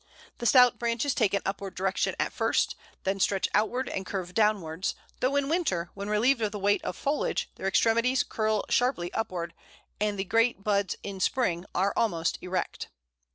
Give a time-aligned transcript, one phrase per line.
[0.39, 4.95] The stout branches take an upward direction at first, then stretch outward and curve downwards,
[5.19, 9.53] though in winter, when relieved of the weight of foliage, their extremities curl sharply upward,
[9.99, 12.89] and the great buds in spring are almost erect.